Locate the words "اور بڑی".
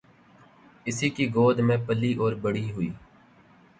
2.13-2.71